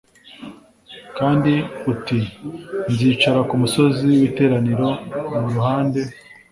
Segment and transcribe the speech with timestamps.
[1.17, 1.53] kandi
[1.91, 2.19] uti
[2.91, 4.87] “nzicara ku musozi w‘iteraniro
[5.41, 6.01] mu ruhande